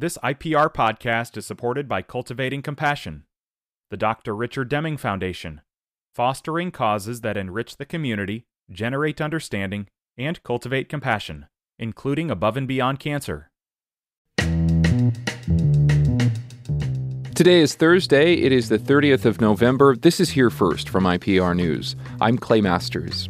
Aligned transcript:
This 0.00 0.16
IPR 0.22 0.72
podcast 0.72 1.36
is 1.36 1.44
supported 1.44 1.88
by 1.88 2.02
Cultivating 2.02 2.62
Compassion, 2.62 3.24
the 3.90 3.96
Dr. 3.96 4.32
Richard 4.32 4.68
Deming 4.68 4.96
Foundation, 4.96 5.60
fostering 6.14 6.70
causes 6.70 7.22
that 7.22 7.36
enrich 7.36 7.78
the 7.78 7.84
community, 7.84 8.44
generate 8.70 9.20
understanding, 9.20 9.88
and 10.16 10.40
cultivate 10.44 10.88
compassion, 10.88 11.46
including 11.80 12.30
above 12.30 12.56
and 12.56 12.68
beyond 12.68 13.00
cancer. 13.00 13.50
Today 17.34 17.60
is 17.60 17.74
Thursday. 17.74 18.34
It 18.34 18.52
is 18.52 18.68
the 18.68 18.78
30th 18.78 19.24
of 19.24 19.40
November. 19.40 19.96
This 19.96 20.20
is 20.20 20.30
Here 20.30 20.50
First 20.50 20.88
from 20.88 21.02
IPR 21.02 21.56
News. 21.56 21.96
I'm 22.20 22.38
Clay 22.38 22.60
Masters. 22.60 23.28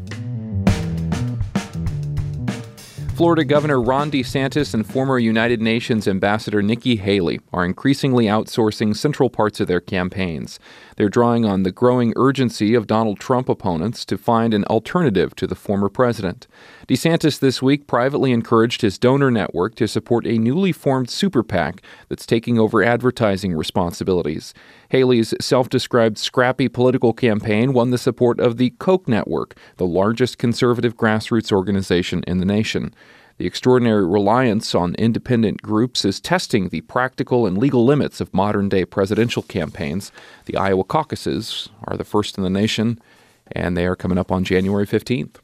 Florida 3.19 3.45
Governor 3.45 3.81
Ron 3.81 4.13
DeSantis 4.13 4.75
and 4.75 4.87
former 4.87 5.19
United 5.19 5.61
Nations 5.61 6.07
Ambassador 6.07 6.63
Nikki 6.63 6.95
Haley 6.95 7.41
are 7.53 7.65
increasingly 7.65 8.27
outsourcing 8.27 8.97
central 8.97 9.29
parts 9.29 9.59
of 9.59 9.67
their 9.67 9.81
campaigns. 9.81 10.61
They're 10.97 11.09
drawing 11.09 11.45
on 11.45 11.65
the 11.65 11.73
growing 11.73 12.13
urgency 12.15 12.75
of 12.75 12.87
Donald 12.87 13.19
Trump 13.19 13.49
opponents 13.49 14.05
to 14.05 14.19
find 14.19 14.55
an 14.55 14.65
alternative 14.67 15.35
to 15.35 15.49
the 15.49 15.57
former 15.57 15.89
president. 15.89 16.47
DeSantis 16.87 17.41
this 17.41 17.61
week 17.61 17.89
privately 17.89 18.31
encouraged 18.31 18.83
his 18.83 19.01
donor 19.01 19.33
network 19.33 19.75
to 19.75 19.89
support 19.89 20.25
a 20.25 20.39
newly 20.39 20.71
formed 20.71 21.11
super 21.11 21.43
PAC 21.43 21.83
that's 22.09 22.25
taking 22.25 22.57
over 22.57 22.85
advertising 22.85 23.53
responsibilities. 23.53 24.55
Haley's 24.91 25.35
self 25.41 25.69
described 25.69 26.19
scrappy 26.19 26.69
political 26.69 27.13
campaign 27.13 27.73
won 27.73 27.91
the 27.91 27.99
support 27.99 28.41
of 28.41 28.57
the 28.57 28.71
Koch 28.79 29.07
Network, 29.07 29.57
the 29.77 29.87
largest 29.87 30.39
conservative 30.39 30.97
grassroots 30.97 31.53
organization 31.53 32.25
in 32.27 32.39
the 32.39 32.47
nation. 32.47 32.95
The 33.37 33.47
extraordinary 33.47 34.05
reliance 34.05 34.75
on 34.75 34.97
independent 34.97 35.63
groups 35.63 36.05
is 36.05 36.21
testing 36.21 36.69
the 36.69 36.81
practical 36.83 37.47
and 37.47 37.57
legal 37.57 37.85
limits 37.85 38.21
of 38.21 38.35
modern 38.35 38.69
day 38.69 38.85
presidential 38.85 39.43
campaigns. 39.43 40.11
The 40.47 40.57
Iowa 40.57 40.85
caucuses 40.85 41.69
are 41.85 41.97
the 41.97 42.05
first 42.05 42.37
in 42.37 42.43
the 42.43 42.51
nation, 42.51 42.99
and 43.53 43.77
they 43.77 43.87
are 43.87 43.95
coming 43.95 44.19
up 44.19 44.33
on 44.33 44.43
January 44.43 44.87
15th. 44.87 45.37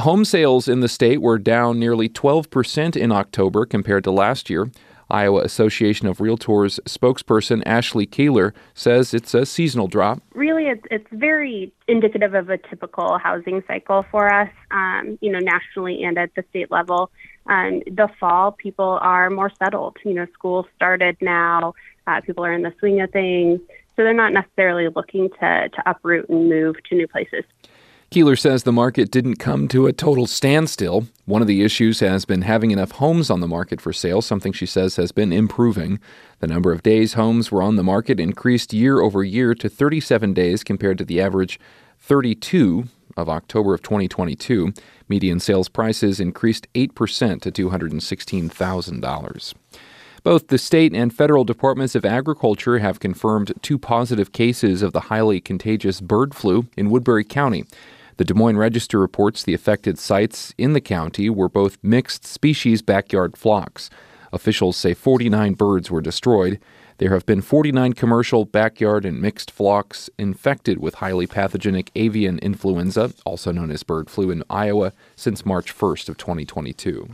Home 0.00 0.24
sales 0.24 0.68
in 0.68 0.80
the 0.80 0.88
state 0.88 1.22
were 1.22 1.38
down 1.38 1.80
nearly 1.80 2.08
12% 2.08 2.96
in 2.96 3.10
October 3.10 3.64
compared 3.64 4.04
to 4.04 4.10
last 4.10 4.50
year. 4.50 4.70
Iowa 5.10 5.42
Association 5.42 6.06
of 6.06 6.18
Realtors 6.18 6.78
spokesperson 6.80 7.62
Ashley 7.64 8.06
Keeler 8.06 8.52
says 8.74 9.14
it's 9.14 9.34
a 9.34 9.46
seasonal 9.46 9.88
drop. 9.88 10.22
Really, 10.34 10.66
it's, 10.66 10.84
it's 10.90 11.06
very 11.12 11.72
indicative 11.86 12.34
of 12.34 12.50
a 12.50 12.58
typical 12.58 13.18
housing 13.18 13.62
cycle 13.66 14.04
for 14.10 14.32
us, 14.32 14.50
um, 14.70 15.18
you 15.20 15.32
know, 15.32 15.38
nationally 15.38 16.04
and 16.04 16.18
at 16.18 16.34
the 16.34 16.44
state 16.50 16.70
level. 16.70 17.10
Um, 17.46 17.80
the 17.86 18.08
fall, 18.20 18.52
people 18.52 18.98
are 19.00 19.30
more 19.30 19.50
settled. 19.58 19.96
You 20.04 20.14
know, 20.14 20.26
school 20.34 20.66
started 20.76 21.16
now, 21.20 21.74
uh, 22.06 22.20
people 22.20 22.44
are 22.44 22.52
in 22.52 22.62
the 22.62 22.74
swing 22.78 23.00
of 23.00 23.10
things, 23.10 23.60
so 23.96 24.04
they're 24.04 24.12
not 24.12 24.32
necessarily 24.32 24.88
looking 24.94 25.30
to, 25.40 25.68
to 25.70 25.82
uproot 25.86 26.28
and 26.28 26.48
move 26.48 26.76
to 26.84 26.94
new 26.94 27.08
places. 27.08 27.44
Keeler 28.10 28.36
says 28.36 28.62
the 28.62 28.72
market 28.72 29.10
didn't 29.10 29.36
come 29.36 29.68
to 29.68 29.86
a 29.86 29.92
total 29.92 30.26
standstill. 30.26 31.08
One 31.26 31.42
of 31.42 31.48
the 31.48 31.62
issues 31.62 32.00
has 32.00 32.24
been 32.24 32.40
having 32.40 32.70
enough 32.70 32.92
homes 32.92 33.28
on 33.28 33.40
the 33.40 33.46
market 33.46 33.82
for 33.82 33.92
sale, 33.92 34.22
something 34.22 34.54
she 34.54 34.64
says 34.64 34.96
has 34.96 35.12
been 35.12 35.30
improving. 35.30 36.00
The 36.40 36.46
number 36.46 36.72
of 36.72 36.82
days 36.82 37.12
homes 37.14 37.52
were 37.52 37.60
on 37.60 37.76
the 37.76 37.84
market 37.84 38.18
increased 38.18 38.72
year 38.72 39.02
over 39.02 39.22
year 39.22 39.54
to 39.56 39.68
37 39.68 40.32
days 40.32 40.64
compared 40.64 40.96
to 40.96 41.04
the 41.04 41.20
average 41.20 41.60
32 41.98 42.84
of 43.14 43.28
October 43.28 43.74
of 43.74 43.82
2022. 43.82 44.72
Median 45.06 45.38
sales 45.38 45.68
prices 45.68 46.18
increased 46.18 46.66
8% 46.72 47.42
to 47.42 47.52
$216,000. 47.52 49.54
Both 50.22 50.48
the 50.48 50.56
state 50.56 50.94
and 50.94 51.14
federal 51.14 51.44
departments 51.44 51.94
of 51.94 52.06
agriculture 52.06 52.78
have 52.78 53.00
confirmed 53.00 53.52
two 53.60 53.78
positive 53.78 54.32
cases 54.32 54.80
of 54.80 54.94
the 54.94 55.00
highly 55.00 55.42
contagious 55.42 56.00
bird 56.00 56.34
flu 56.34 56.68
in 56.74 56.88
Woodbury 56.88 57.24
County. 57.24 57.66
The 58.18 58.24
Des 58.24 58.34
Moines 58.34 58.56
Register 58.56 58.98
reports 58.98 59.44
the 59.44 59.54
affected 59.54 59.96
sites 59.96 60.52
in 60.58 60.72
the 60.72 60.80
county 60.80 61.30
were 61.30 61.48
both 61.48 61.78
mixed 61.84 62.24
species 62.24 62.82
backyard 62.82 63.36
flocks. 63.36 63.90
Officials 64.32 64.76
say 64.76 64.92
49 64.92 65.54
birds 65.54 65.88
were 65.88 66.00
destroyed. 66.00 66.58
There 66.96 67.14
have 67.14 67.24
been 67.26 67.40
49 67.40 67.92
commercial 67.92 68.44
backyard 68.44 69.04
and 69.04 69.22
mixed 69.22 69.52
flocks 69.52 70.10
infected 70.18 70.80
with 70.80 70.96
highly 70.96 71.28
pathogenic 71.28 71.92
avian 71.94 72.40
influenza, 72.40 73.12
also 73.24 73.52
known 73.52 73.70
as 73.70 73.84
bird 73.84 74.10
flu, 74.10 74.32
in 74.32 74.42
Iowa 74.50 74.92
since 75.14 75.46
March 75.46 75.72
1st 75.72 76.08
of 76.08 76.16
2022. 76.16 77.08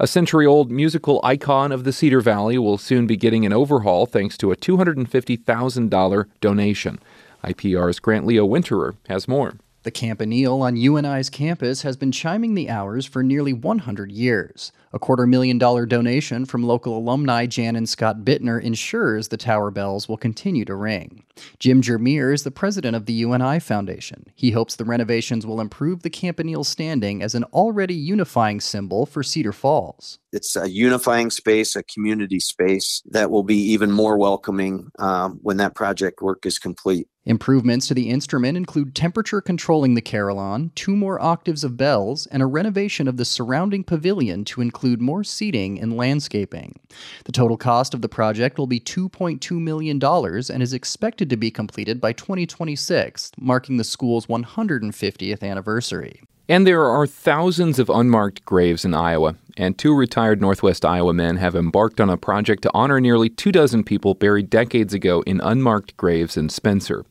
A 0.00 0.08
century 0.08 0.46
old 0.46 0.68
musical 0.68 1.20
icon 1.22 1.70
of 1.70 1.84
the 1.84 1.92
Cedar 1.92 2.20
Valley 2.20 2.58
will 2.58 2.76
soon 2.76 3.06
be 3.06 3.16
getting 3.16 3.46
an 3.46 3.52
overhaul 3.52 4.04
thanks 4.04 4.36
to 4.38 4.50
a 4.50 4.56
$250,000 4.56 6.24
donation. 6.40 6.98
IPR's 7.44 8.00
Grant 8.00 8.26
Leo 8.26 8.44
Winterer 8.44 8.96
has 9.08 9.28
more. 9.28 9.54
The 9.84 9.92
Campanile 9.92 10.60
on 10.60 10.76
UNI's 10.76 11.30
campus 11.30 11.82
has 11.82 11.96
been 11.96 12.10
chiming 12.10 12.54
the 12.54 12.68
hours 12.68 13.06
for 13.06 13.22
nearly 13.22 13.52
100 13.52 14.10
years. 14.10 14.72
A 14.92 14.98
quarter 14.98 15.26
million 15.26 15.56
dollar 15.56 15.86
donation 15.86 16.46
from 16.46 16.64
local 16.64 16.98
alumni 16.98 17.46
Jan 17.46 17.76
and 17.76 17.88
Scott 17.88 18.24
Bittner 18.24 18.60
ensures 18.60 19.28
the 19.28 19.36
tower 19.36 19.70
bells 19.70 20.08
will 20.08 20.16
continue 20.16 20.64
to 20.64 20.74
ring. 20.74 21.22
Jim 21.60 21.80
Jermier 21.80 22.32
is 22.32 22.42
the 22.42 22.50
president 22.50 22.96
of 22.96 23.06
the 23.06 23.12
UNI 23.12 23.60
Foundation. 23.60 24.26
He 24.34 24.50
hopes 24.50 24.74
the 24.74 24.84
renovations 24.84 25.46
will 25.46 25.60
improve 25.60 26.02
the 26.02 26.10
Campanile's 26.10 26.68
standing 26.68 27.22
as 27.22 27.34
an 27.34 27.44
already 27.44 27.94
unifying 27.94 28.60
symbol 28.60 29.06
for 29.06 29.22
Cedar 29.22 29.52
Falls. 29.52 30.18
It's 30.32 30.56
a 30.56 30.68
unifying 30.68 31.30
space, 31.30 31.76
a 31.76 31.82
community 31.82 32.40
space 32.40 33.02
that 33.10 33.30
will 33.30 33.44
be 33.44 33.56
even 33.56 33.92
more 33.92 34.18
welcoming 34.18 34.88
um, 34.98 35.38
when 35.42 35.58
that 35.58 35.74
project 35.74 36.20
work 36.20 36.44
is 36.44 36.58
complete. 36.58 37.08
Improvements 37.28 37.86
to 37.86 37.92
the 37.92 38.08
instrument 38.08 38.56
include 38.56 38.94
temperature 38.94 39.42
controlling 39.42 39.92
the 39.92 40.00
carillon, 40.00 40.72
two 40.74 40.96
more 40.96 41.20
octaves 41.20 41.62
of 41.62 41.76
bells, 41.76 42.26
and 42.28 42.42
a 42.42 42.46
renovation 42.46 43.06
of 43.06 43.18
the 43.18 43.24
surrounding 43.26 43.84
pavilion 43.84 44.46
to 44.46 44.62
include 44.62 45.02
more 45.02 45.22
seating 45.22 45.78
and 45.78 45.94
landscaping. 45.94 46.80
The 47.26 47.32
total 47.32 47.58
cost 47.58 47.92
of 47.92 48.00
the 48.00 48.08
project 48.08 48.56
will 48.56 48.66
be 48.66 48.80
$2.2 48.80 49.60
million 49.60 50.02
and 50.02 50.62
is 50.62 50.72
expected 50.72 51.28
to 51.28 51.36
be 51.36 51.50
completed 51.50 52.00
by 52.00 52.14
2026, 52.14 53.32
marking 53.38 53.76
the 53.76 53.84
school's 53.84 54.24
150th 54.24 55.42
anniversary. 55.42 56.22
And 56.48 56.66
there 56.66 56.86
are 56.86 57.06
thousands 57.06 57.78
of 57.78 57.90
unmarked 57.90 58.42
graves 58.46 58.86
in 58.86 58.94
Iowa, 58.94 59.34
and 59.58 59.76
two 59.76 59.94
retired 59.94 60.40
Northwest 60.40 60.84
Iowa 60.84 61.12
men 61.12 61.36
have 61.36 61.54
embarked 61.54 62.00
on 62.00 62.08
a 62.08 62.16
project 62.16 62.62
to 62.62 62.70
honor 62.72 63.00
nearly 63.00 63.28
two 63.28 63.52
dozen 63.52 63.84
people 63.84 64.14
buried 64.14 64.48
decades 64.48 64.94
ago 64.94 65.22
in 65.26 65.40
unmarked 65.40 65.96
graves 65.96 66.36
in 66.36 66.48
Spencer. 66.48 67.04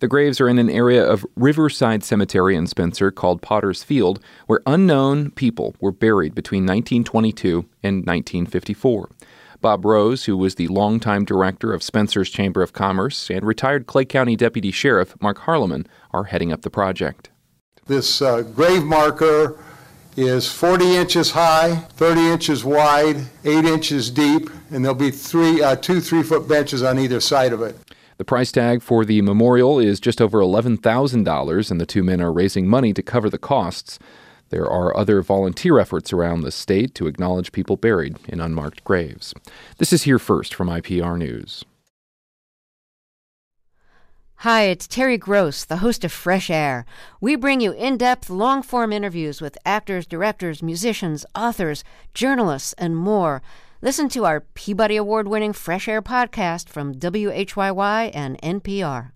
The 0.00 0.08
graves 0.08 0.40
are 0.42 0.48
in 0.48 0.58
an 0.58 0.68
area 0.68 1.02
of 1.02 1.24
Riverside 1.36 2.04
Cemetery 2.04 2.54
in 2.54 2.66
Spencer 2.66 3.10
called 3.10 3.40
Potter's 3.40 3.82
Field, 3.82 4.20
where 4.46 4.60
unknown 4.66 5.30
people 5.30 5.74
were 5.80 5.90
buried 5.90 6.34
between 6.34 6.64
1922 6.64 7.64
and 7.82 8.06
1954. 8.06 9.08
Bob 9.62 9.86
Rose, 9.86 10.26
who 10.26 10.36
was 10.36 10.56
the 10.56 10.68
longtime 10.68 11.24
director 11.24 11.72
of 11.72 11.82
Spencer's 11.82 12.28
Chamber 12.28 12.62
of 12.62 12.74
Commerce, 12.74 13.30
and 13.30 13.42
retired 13.42 13.86
Clay 13.86 14.04
County 14.04 14.36
Deputy 14.36 14.70
Sheriff 14.70 15.14
Mark 15.22 15.38
Harleman 15.38 15.86
are 16.12 16.24
heading 16.24 16.52
up 16.52 16.60
the 16.60 16.70
project. 16.70 17.30
This 17.86 18.20
uh, 18.20 18.42
grave 18.42 18.84
marker 18.84 19.58
is 20.16 20.50
40 20.50 20.96
inches 20.96 21.30
high, 21.30 21.76
30 21.76 22.20
inches 22.32 22.64
wide, 22.64 23.16
8 23.44 23.64
inches 23.64 24.10
deep, 24.10 24.48
and 24.70 24.84
there'll 24.84 24.96
be 24.96 25.10
three, 25.10 25.62
uh, 25.62 25.76
two 25.76 26.00
three 26.00 26.22
foot 26.22 26.48
benches 26.48 26.82
on 26.82 26.98
either 26.98 27.20
side 27.20 27.52
of 27.52 27.60
it. 27.60 27.76
The 28.16 28.24
price 28.24 28.50
tag 28.50 28.82
for 28.82 29.04
the 29.04 29.20
memorial 29.20 29.78
is 29.78 30.00
just 30.00 30.22
over 30.22 30.38
$11,000, 30.38 31.70
and 31.70 31.80
the 31.80 31.86
two 31.86 32.02
men 32.02 32.22
are 32.22 32.32
raising 32.32 32.66
money 32.66 32.94
to 32.94 33.02
cover 33.02 33.28
the 33.28 33.38
costs. 33.38 33.98
There 34.48 34.70
are 34.70 34.96
other 34.96 35.20
volunteer 35.22 35.78
efforts 35.78 36.12
around 36.12 36.40
the 36.40 36.52
state 36.52 36.94
to 36.94 37.08
acknowledge 37.08 37.52
people 37.52 37.76
buried 37.76 38.16
in 38.28 38.40
unmarked 38.40 38.84
graves. 38.84 39.34
This 39.76 39.92
is 39.92 40.04
Here 40.04 40.18
First 40.18 40.54
from 40.54 40.68
IPR 40.68 41.18
News. 41.18 41.64
Hi, 44.46 44.62
it's 44.66 44.86
Terry 44.86 45.18
Gross, 45.18 45.64
the 45.64 45.78
host 45.78 46.04
of 46.04 46.12
Fresh 46.12 46.50
Air. 46.50 46.86
We 47.20 47.34
bring 47.34 47.60
you 47.60 47.72
in 47.72 47.96
depth, 47.96 48.30
long 48.30 48.62
form 48.62 48.92
interviews 48.92 49.40
with 49.40 49.58
actors, 49.66 50.06
directors, 50.06 50.62
musicians, 50.62 51.26
authors, 51.34 51.82
journalists, 52.14 52.72
and 52.74 52.96
more. 52.96 53.42
Listen 53.82 54.08
to 54.10 54.24
our 54.24 54.42
Peabody 54.54 54.94
Award 54.94 55.26
winning 55.26 55.52
Fresh 55.52 55.88
Air 55.88 56.00
podcast 56.00 56.68
from 56.68 56.94
WHYY 56.94 58.12
and 58.14 58.40
NPR. 58.40 59.10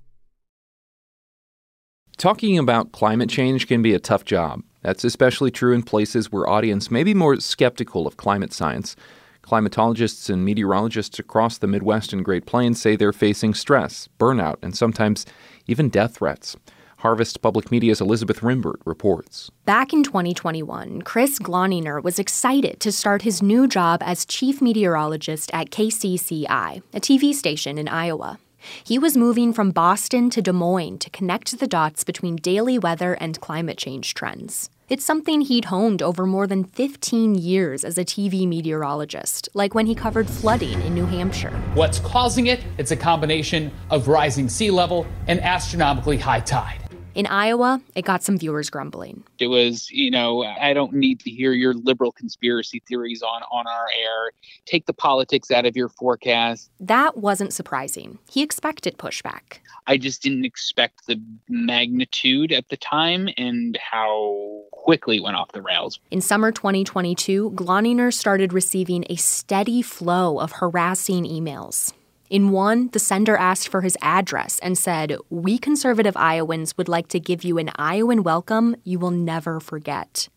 Talking 2.17 2.59
about 2.59 2.91
climate 2.91 3.31
change 3.31 3.69
can 3.69 3.83
be 3.83 3.95
a 3.95 4.01
tough 4.01 4.25
job. 4.25 4.65
That's 4.83 5.05
especially 5.05 5.53
true 5.53 5.73
in 5.73 5.85
places 5.85 6.33
where 6.33 6.51
audience 6.51 6.91
may 6.91 7.05
be 7.05 7.15
more 7.15 7.39
skeptical 7.39 8.09
of 8.09 8.17
climate 8.17 8.53
science. 8.53 8.97
Climatologists 9.43 10.29
and 10.31 10.45
meteorologists 10.45 11.19
across 11.19 11.59
the 11.59 11.67
Midwest 11.67 12.13
and 12.13 12.25
Great 12.25 12.47
Plains 12.47 12.81
say 12.81 12.97
they're 12.97 13.13
facing 13.13 13.55
stress, 13.55 14.09
burnout, 14.19 14.57
and 14.63 14.77
sometimes 14.77 15.27
even 15.67 15.89
death 15.89 16.17
threats. 16.17 16.57
Harvest 16.99 17.41
Public 17.41 17.71
Media's 17.71 18.03
Elizabeth 18.03 18.41
Rembert 18.41 18.77
reports. 18.85 19.51
Back 19.65 19.95
in 19.95 20.03
2021, 20.03 21.01
Chris 21.03 21.39
Gloninger 21.39 22.03
was 22.03 22.19
excited 22.19 22.79
to 22.81 22.93
start 22.93 23.23
his 23.23 23.41
new 23.41 23.67
job 23.67 24.03
as 24.05 24.27
chief 24.27 24.61
meteorologist 24.61 25.51
at 25.55 25.71
KCCI, 25.71 26.83
a 26.93 27.01
TV 27.01 27.33
station 27.33 27.79
in 27.79 27.89
Iowa. 27.89 28.39
He 28.85 28.99
was 28.99 29.17
moving 29.17 29.55
from 29.55 29.71
Boston 29.71 30.29
to 30.29 30.43
Des 30.43 30.53
Moines 30.53 30.99
to 30.99 31.09
connect 31.09 31.59
the 31.59 31.67
dots 31.67 32.05
between 32.05 32.37
daily 32.37 32.79
weather 32.79 33.15
and 33.15 33.41
climate 33.41 33.79
change 33.79 34.13
trends. 34.13 34.69
It's 34.91 35.05
something 35.05 35.43
he'd 35.43 35.67
honed 35.67 36.03
over 36.03 36.27
more 36.27 36.49
than 36.49 36.65
15 36.65 37.37
years 37.37 37.85
as 37.85 37.97
a 37.97 38.05
TV 38.05 38.45
meteorologist, 38.45 39.49
like 39.55 39.73
when 39.73 39.87
he 39.87 39.95
covered 39.95 40.29
flooding 40.29 40.83
in 40.83 40.95
New 40.97 41.07
Hampshire. 41.07 41.53
What's 41.75 42.01
causing 42.01 42.49
it? 42.49 42.65
It's 42.77 42.91
a 42.91 42.97
combination 42.97 43.71
of 43.89 44.09
rising 44.09 44.49
sea 44.49 44.73
level 44.73 45.07
and 45.29 45.41
astronomically 45.43 46.19
high 46.19 46.41
tide. 46.41 46.80
In 47.15 47.27
Iowa, 47.27 47.81
it 47.97 48.05
got 48.05 48.23
some 48.23 48.39
viewers 48.39 48.71
grumbling. 48.71 49.25
It 49.41 49.49
was, 49.49 49.91
you 49.91 50.11
know, 50.11 50.45
I 50.45 50.73
don't 50.73 50.93
need 50.93 51.19
to 51.21 51.31
hear 51.31 51.53
your 51.53 51.75
liberal 51.75 52.13
conspiracy 52.13 52.83
theories 52.87 53.21
on, 53.23 53.43
on 53.51 53.67
our 53.67 53.87
air. 54.01 54.31
Take 54.65 54.87
the 54.87 54.93
politics 54.93 55.51
out 55.51 55.67
of 55.67 55.77
your 55.77 55.89
forecast. 55.89 56.71
That 56.79 57.17
wasn't 57.17 57.53
surprising. 57.53 58.19
He 58.31 58.43
expected 58.43 58.97
pushback. 58.97 59.59
I 59.89 59.97
just 59.97 60.23
didn't 60.23 60.45
expect 60.45 61.07
the 61.07 61.21
magnitude 61.49 62.53
at 62.53 62.69
the 62.69 62.77
time 62.77 63.29
and 63.37 63.77
how 63.79 64.63
quickly 64.71 65.17
it 65.17 65.23
went 65.23 65.37
off 65.37 65.51
the 65.53 65.63
rails. 65.63 65.99
In 66.13 66.21
summer 66.21 66.53
2022, 66.53 67.51
Gloninger 67.51 68.15
started 68.15 68.53
receiving 68.53 69.05
a 69.11 69.17
steady 69.17 69.83
flow 69.83 70.39
of 70.39 70.53
harassing 70.53 71.25
emails. 71.25 71.93
In 72.31 72.53
one, 72.53 72.91
the 72.93 73.01
sender 73.01 73.37
asked 73.37 73.67
for 73.67 73.81
his 73.81 73.99
address 74.01 74.61
and 74.61 74.79
said, 74.79 75.17
We 75.31 75.59
conservative 75.59 76.17
Iowans 76.17 76.79
would 76.79 76.89
like 76.89 77.09
to 77.09 77.19
give 77.19 77.43
you 77.43 77.59
an 77.59 77.73
Iowan 77.75 78.23
welcome 78.23 78.77
you 78.85 79.01
will 79.01 79.11
never 79.11 79.59
forget. 79.59 80.29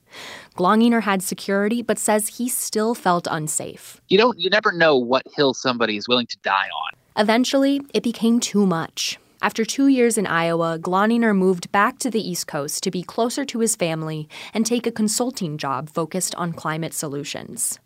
Gloninger 0.58 1.04
had 1.04 1.22
security, 1.22 1.84
but 1.84 2.00
says 2.00 2.40
he 2.40 2.50
still 2.50 2.96
felt 2.96 3.28
unsafe. 3.30 4.02
You 4.10 4.18
don't 4.18 4.40
you 4.40 4.50
never 4.50 4.72
know 4.72 4.98
what 4.98 5.22
hill 5.36 5.54
somebody 5.54 5.96
is 5.96 6.08
willing 6.08 6.26
to 6.28 6.38
die 6.44 6.68
on. 6.84 6.94
Eventually, 7.16 7.80
it 7.94 8.02
became 8.02 8.40
too 8.40 8.66
much. 8.66 9.20
After 9.44 9.64
two 9.64 9.88
years 9.88 10.18
in 10.18 10.26
Iowa, 10.26 10.80
Gloninger 10.80 11.36
moved 11.36 11.72
back 11.72 12.00
to 12.00 12.10
the 12.10 12.28
East 12.28 12.48
Coast 12.48 12.82
to 12.84 12.90
be 12.90 13.04
closer 13.04 13.46
to 13.46 13.60
his 13.60 13.76
family 13.76 14.28
and 14.52 14.66
take 14.66 14.88
a 14.88 14.92
consulting 14.92 15.60
job 15.60 15.90
focused 15.90 16.34
on 16.36 16.54
climate 16.54 16.94
solutions. 16.96 17.80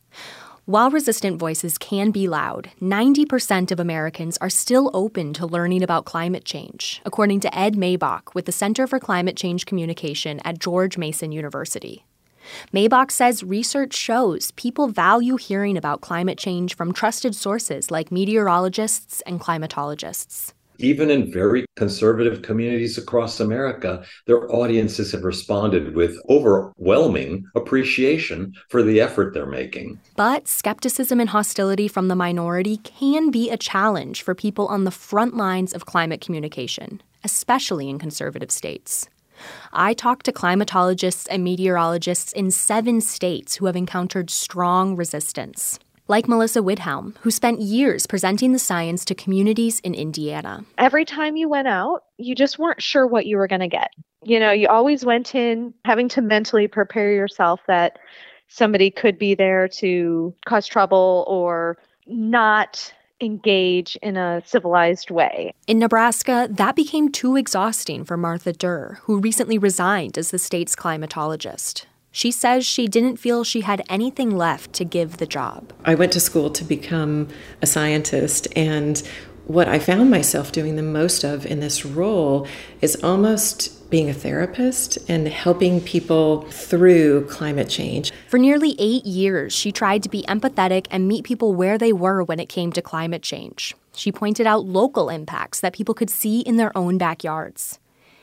While 0.68 0.92
resistant 0.92 1.40
voices 1.40 1.78
can 1.78 2.12
be 2.12 2.28
loud, 2.28 2.72
90% 2.82 3.72
of 3.72 3.80
Americans 3.80 4.38
are 4.40 4.50
still 4.50 4.92
open 4.94 5.32
to 5.36 5.46
learning 5.46 5.82
about 5.82 6.04
climate 6.04 6.44
change, 6.44 7.02
according 7.06 7.40
to 7.40 7.58
Ed 7.58 7.76
Maibach 7.76 8.36
with 8.36 8.48
the 8.48 8.52
Center 8.52 8.86
for 8.86 9.00
Climate 9.00 9.38
Change 9.38 9.66
Communication 9.66 10.42
at 10.44 10.60
George 10.60 10.98
Mason 10.98 11.32
University. 11.32 12.06
Maibach 12.74 13.12
says 13.12 13.46
research 13.46 13.94
shows 13.94 14.52
people 14.58 14.90
value 14.90 15.38
hearing 15.38 15.78
about 15.78 16.02
climate 16.02 16.38
change 16.38 16.76
from 16.76 16.92
trusted 16.92 17.34
sources 17.34 17.90
like 17.90 18.12
meteorologists 18.12 19.22
and 19.22 19.40
climatologists 19.40 20.52
even 20.80 21.10
in 21.10 21.32
very 21.32 21.66
conservative 21.76 22.42
communities 22.42 22.98
across 22.98 23.40
America, 23.40 24.04
their 24.26 24.52
audiences 24.52 25.12
have 25.12 25.24
responded 25.24 25.96
with 25.96 26.18
overwhelming 26.30 27.46
appreciation 27.56 28.54
for 28.70 28.84
the 28.84 29.02
effort 29.02 29.34
they're 29.34 29.46
making. 29.46 30.00
But 30.16 30.48
skepticism 30.48 31.20
and 31.20 31.30
hostility 31.30 31.88
from 31.88 32.08
the 32.08 32.16
minority 32.16 32.78
can 32.78 33.32
be 33.32 33.50
a 33.50 33.58
challenge 33.58 34.22
for 34.22 34.36
people 34.36 34.68
on 34.68 34.84
the 34.84 34.92
front 34.92 35.36
lines 35.36 35.74
of 35.74 35.86
climate 35.86 36.22
communication, 36.22 37.02
especially 37.24 37.90
in 37.90 38.00
conservative 38.00 38.52
states. 38.52 39.08
I 39.72 39.94
talked 39.94 40.26
to 40.26 40.32
climatologists 40.32 41.28
and 41.30 41.44
meteorologists 41.44 42.34
in 42.34 42.50
seven 42.50 43.02
states 43.02 43.56
who 43.56 43.68
have 43.68 43.76
encountered 43.76 44.32
strong 44.32 44.96
resistance 44.96 45.80
like 46.08 46.28
Melissa 46.28 46.60
Widhalm, 46.60 47.16
who 47.22 47.32
spent 47.32 47.62
years 47.62 48.08
presenting 48.08 48.54
the 48.54 48.60
science 48.60 49.04
to 49.06 49.16
communities 49.16 49.80
in 49.82 49.94
Indiana. 49.94 50.66
Every 50.78 51.06
time 51.06 51.36
you 51.36 51.50
went 51.50 51.68
out, 51.68 52.04
you 52.18 52.36
just 52.36 52.60
weren't 52.60 52.82
sure 52.82 53.06
what 53.06 53.26
you 53.26 53.38
were 53.38 53.48
going 53.48 53.62
to 53.62 53.68
get. 53.68 53.92
You 54.24 54.40
know, 54.40 54.52
you 54.52 54.68
always 54.68 55.06
went 55.06 55.36
in 55.36 55.74
having 55.86 56.10
to 56.10 56.22
mentally 56.22 56.68
prepare 56.68 57.12
yourself 57.12 57.62
that 57.68 58.00
somebody 58.48 58.90
could 58.90 59.18
be 59.18 59.36
there 59.36 59.68
to 59.68 60.34
cause 60.46 60.68
trouble 60.68 61.26
or 61.28 61.78
not 62.08 62.94
engage 63.20 63.96
in 64.02 64.16
a 64.16 64.42
civilized 64.46 65.10
way. 65.10 65.52
In 65.66 65.80
Nebraska, 65.80 66.48
that 66.52 66.76
became 66.76 67.12
too 67.12 67.36
exhausting 67.36 68.04
for 68.04 68.16
Martha 68.16 68.54
Durr, 68.54 69.00
who 69.04 69.20
recently 69.20 69.58
resigned 69.58 70.18
as 70.18 70.30
the 70.32 70.38
state's 70.38 70.76
climatologist. 70.76 71.87
She 72.18 72.32
says 72.32 72.66
she 72.66 72.88
didn't 72.88 73.18
feel 73.18 73.44
she 73.44 73.62
had 73.62 73.84
anything 73.90 74.36
left 74.36 74.74
to 74.74 74.84
give 74.84 75.18
the 75.18 75.28
job. 75.28 75.72
I 75.86 75.94
went 75.94 76.12
to 76.14 76.20
school 76.20 76.50
to 76.50 76.64
become 76.64 77.28
a 77.62 77.68
scientist, 77.68 78.48
and 78.56 78.98
what 79.46 79.68
I 79.68 79.78
found 79.78 80.10
myself 80.10 80.52
doing 80.52 80.78
the 80.78 80.82
most 80.82 81.24
of 81.24 81.46
in 81.46 81.60
this 81.60 81.86
role 81.86 82.48
is 82.82 82.96
almost 83.04 83.88
being 83.92 84.10
a 84.10 84.16
therapist 84.16 84.98
and 85.08 85.28
helping 85.28 85.80
people 85.80 86.42
through 86.50 87.28
climate 87.28 87.70
change. 87.70 88.12
For 88.30 88.40
nearly 88.40 88.76
eight 88.80 89.06
years, 89.06 89.54
she 89.54 89.72
tried 89.72 90.02
to 90.02 90.10
be 90.10 90.24
empathetic 90.24 90.88
and 90.90 91.08
meet 91.08 91.24
people 91.24 91.54
where 91.54 91.78
they 91.78 91.94
were 91.94 92.24
when 92.24 92.40
it 92.40 92.50
came 92.50 92.72
to 92.72 92.82
climate 92.82 93.22
change. 93.22 93.76
She 93.94 94.12
pointed 94.12 94.48
out 94.48 94.66
local 94.66 95.10
impacts 95.10 95.60
that 95.60 95.74
people 95.74 95.94
could 95.94 96.10
see 96.10 96.40
in 96.40 96.58
their 96.58 96.76
own 96.76 96.98
backyards. 96.98 97.78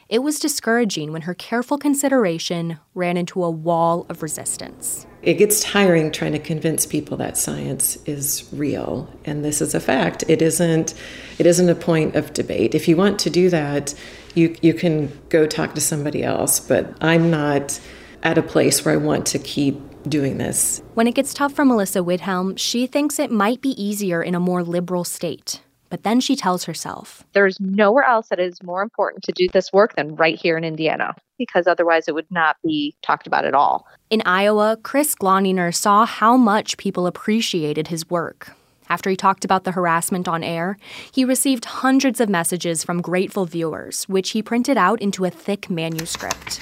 It 0.08 0.22
was 0.22 0.38
discouraging 0.38 1.12
when 1.12 1.22
her 1.22 1.34
careful 1.34 1.78
consideration 1.78 2.78
ran 2.94 3.16
into 3.16 3.42
a 3.42 3.50
wall 3.50 4.06
of 4.08 4.22
resistance. 4.22 5.06
It 5.22 5.34
gets 5.34 5.62
tiring 5.62 6.12
trying 6.12 6.32
to 6.32 6.38
convince 6.38 6.84
people 6.84 7.16
that 7.16 7.38
science 7.38 7.96
is 8.04 8.46
real 8.52 9.08
and 9.24 9.44
this 9.44 9.62
is 9.62 9.74
a 9.74 9.80
fact. 9.80 10.24
It 10.28 10.42
isn't 10.42 10.94
it 11.38 11.46
isn't 11.46 11.68
a 11.68 11.74
point 11.74 12.14
of 12.14 12.32
debate. 12.34 12.74
If 12.74 12.86
you 12.86 12.96
want 12.96 13.18
to 13.20 13.30
do 13.30 13.48
that, 13.48 13.94
you 14.34 14.54
you 14.60 14.74
can 14.74 15.10
go 15.30 15.46
talk 15.46 15.74
to 15.74 15.80
somebody 15.80 16.22
else, 16.22 16.60
but 16.60 16.94
I'm 17.00 17.30
not 17.30 17.80
at 18.22 18.36
a 18.36 18.42
place 18.42 18.84
where 18.84 18.94
I 18.94 18.98
want 18.98 19.26
to 19.26 19.38
keep 19.38 19.80
doing 20.08 20.36
this. 20.36 20.82
When 20.92 21.06
it 21.06 21.14
gets 21.14 21.32
tough 21.32 21.54
for 21.54 21.64
Melissa 21.64 22.00
Widhalm, 22.00 22.58
she 22.58 22.86
thinks 22.86 23.18
it 23.18 23.30
might 23.30 23.62
be 23.62 23.70
easier 23.82 24.22
in 24.22 24.34
a 24.34 24.40
more 24.40 24.62
liberal 24.62 25.04
state. 25.04 25.62
But 25.90 26.02
then 26.02 26.20
she 26.20 26.34
tells 26.34 26.64
herself 26.64 27.24
There's 27.32 27.58
nowhere 27.60 28.04
else 28.04 28.28
that 28.28 28.40
is 28.40 28.62
more 28.62 28.82
important 28.82 29.22
to 29.24 29.32
do 29.32 29.48
this 29.52 29.72
work 29.72 29.94
than 29.96 30.16
right 30.16 30.36
here 30.36 30.56
in 30.56 30.64
Indiana, 30.64 31.14
because 31.38 31.66
otherwise 31.66 32.08
it 32.08 32.14
would 32.14 32.30
not 32.30 32.56
be 32.64 32.96
talked 33.02 33.26
about 33.26 33.44
at 33.44 33.54
all. 33.54 33.86
In 34.10 34.22
Iowa, 34.26 34.78
Chris 34.82 35.14
Gloninger 35.14 35.74
saw 35.74 36.04
how 36.06 36.36
much 36.36 36.76
people 36.76 37.06
appreciated 37.06 37.88
his 37.88 38.08
work. 38.10 38.52
After 38.88 39.08
he 39.08 39.16
talked 39.16 39.44
about 39.44 39.64
the 39.64 39.72
harassment 39.72 40.28
on 40.28 40.44
air, 40.44 40.76
he 41.10 41.24
received 41.24 41.64
hundreds 41.64 42.20
of 42.20 42.28
messages 42.28 42.84
from 42.84 43.00
grateful 43.00 43.46
viewers, 43.46 44.04
which 44.04 44.30
he 44.30 44.42
printed 44.42 44.76
out 44.76 45.00
into 45.00 45.24
a 45.24 45.30
thick 45.30 45.70
manuscript. 45.70 46.60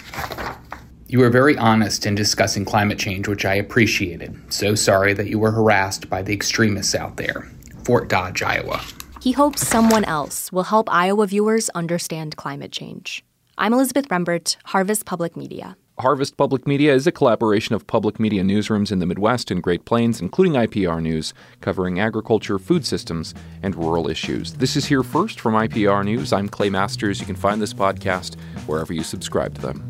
You 1.09 1.19
were 1.19 1.31
very 1.31 1.59
honest 1.59 2.07
in 2.07 2.15
discussing 2.15 2.65
climate 2.65 2.99
change, 2.99 3.29
which 3.29 3.45
I 3.45 3.55
appreciated. 3.57 4.35
So 4.53 4.75
sorry 4.75 5.13
that 5.15 5.29
you 5.29 5.39
were 5.39 5.51
harassed 5.51 6.09
by 6.09 6.23
the 6.23 6.33
extremists 6.33 6.95
out 6.95 7.17
there. 7.17 7.51
Fort 7.85 8.09
Dodge, 8.09 8.43
Iowa. 8.43 8.81
He 9.23 9.31
hopes 9.31 9.65
someone 9.65 10.03
else 10.03 10.51
will 10.51 10.65
help 10.65 10.93
Iowa 10.93 11.29
viewers 11.29 11.69
understand 11.77 12.37
climate 12.37 12.73
change. 12.73 13.25
I'm 13.57 13.73
Elizabeth 13.73 14.09
Rembert, 14.09 14.57
Harvest 14.65 15.05
Public 15.05 15.37
Media. 15.37 15.77
Harvest 16.01 16.37
Public 16.37 16.67
Media 16.67 16.93
is 16.93 17.07
a 17.07 17.13
collaboration 17.13 17.77
of 17.77 17.87
public 17.87 18.19
media 18.19 18.43
newsrooms 18.43 18.91
in 18.91 18.99
the 18.99 19.07
Midwest 19.07 19.53
and 19.53 19.63
Great 19.63 19.85
Plains, 19.85 20.21
including 20.21 20.55
IPR 20.55 21.01
News, 21.01 21.35
covering 21.61 22.01
agriculture, 22.01 22.59
food 22.59 22.85
systems, 22.85 23.33
and 23.63 23.77
rural 23.77 24.11
issues. 24.11 24.55
This 24.55 24.75
is 24.75 24.87
Here 24.87 25.05
First 25.05 25.39
from 25.39 25.55
IPR 25.55 26.05
News. 26.05 26.33
I'm 26.33 26.49
Clay 26.49 26.71
Masters. 26.71 27.21
You 27.21 27.27
can 27.27 27.37
find 27.37 27.63
this 27.63 27.73
podcast 27.73 28.35
wherever 28.67 28.93
you 28.93 29.05
subscribe 29.05 29.55
to 29.55 29.61
them. 29.61 29.89